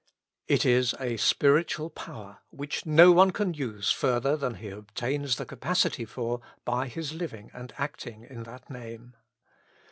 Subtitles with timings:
[0.47, 5.45] It is a spiritual power which no one can use further than he obtains the
[5.45, 9.15] capacity for by his living and acting in that Name.